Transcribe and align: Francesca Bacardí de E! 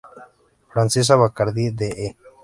Francesca 0.71 1.15
Bacardí 1.21 1.65
de 1.79 1.87
E! 2.05 2.07